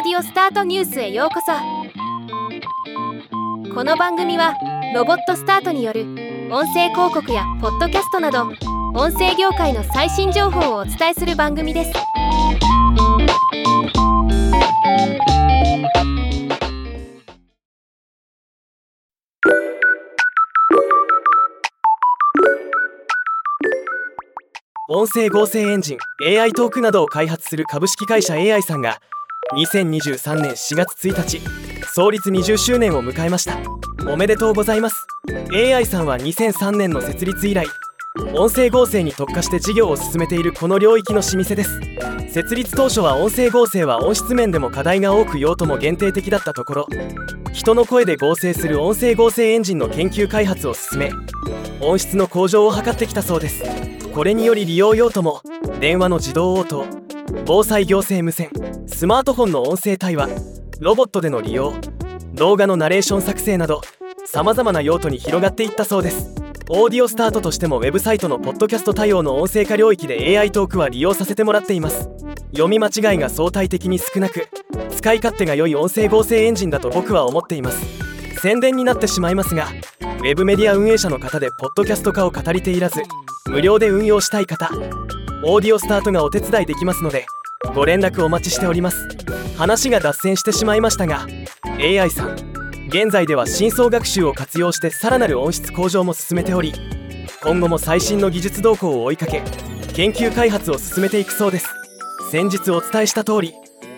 [0.00, 1.50] オスタートニュースへようこそ。
[3.74, 4.54] この番組は
[4.94, 6.02] ロボットスタートによる
[6.52, 8.44] 音声広告やポッドキャストなど
[8.94, 11.92] 音声業界の最新情報をお伝えする番組です。
[24.88, 25.98] 音声合成エンジン
[26.40, 29.00] AI トークなどを開発する株式会社 AI さんが
[29.54, 31.40] 2023年4月1日
[31.94, 33.56] 創立20周年を迎えました。
[34.10, 35.06] おめでとうございます。
[35.52, 37.66] AI さんは2003年の設立以来
[38.34, 41.80] 音声合成に特化して事業を進めているこの領域の老舗です。
[42.30, 46.88] 設立当初は音声合成は音質面でも課題が多く用途も限定的だったところ
[47.54, 51.10] 人の声で合成する音声合成エンジンの研究開発を進め
[51.80, 53.62] 音質の向上を図ってきたそうです。
[54.12, 55.40] これにより利用用途も
[55.80, 56.84] 電話の自動応答
[57.46, 58.50] 防災行政無線
[58.86, 60.28] スマートフォンの音声対話
[60.80, 61.74] ロボットでの利用
[62.34, 63.82] 動画のナレーション作成など
[64.24, 66.34] さまざまな用途に広がっていったそうです。
[66.70, 72.10] オーディオスタートとしてもウェブサイトのポッドキャスト対応の音声化領域で AI トークは利用させてもらっています。
[72.50, 74.48] 読み間違いが相対的に少なく
[74.90, 78.08] 使い勝手が良い音声合成エンジンだと僕は思っています。
[78.42, 79.66] 宣伝になってしまいますが
[80.02, 83.02] ウェブメディア運営者の方でポッドキャスト化を語りていらず
[83.46, 84.70] 無料で運用したい方
[85.44, 87.24] オーディオスタートがお手伝いできますので
[87.74, 89.06] ご連絡お待ちしております。
[89.56, 91.26] 話が脱線してしまいましたが
[91.78, 92.32] AI さん
[92.88, 96.72] 現在では深層学習を活用してさらなる音質向上も進めており
[97.42, 99.42] 今後も最新の技術動向を追いかけ
[99.94, 101.68] 研究開発を進めていくそうです。
[102.30, 103.54] 先日お伝えした通り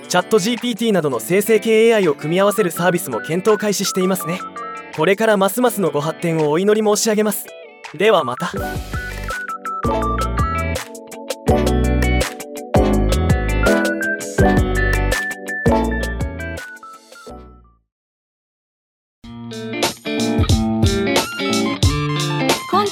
[0.09, 4.41] チャット GPT などの生成系 AI を組み合わせるサービスも検討開始していますね。
[4.97, 7.47] これからますますのご発展をお祈り申し上げます。
[7.95, 8.53] ではまた。